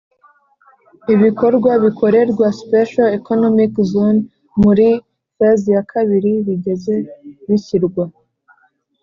Ibikorwa 1.13 1.71
bikorerwa 1.83 2.47
special 2.61 3.07
economic 3.19 3.71
zone 3.91 4.19
muri 4.61 4.87
phase 5.37 5.67
ya 5.75 5.83
kabiri 5.91 6.31
bigeze 6.47 6.93
bishyirwa 7.47 8.03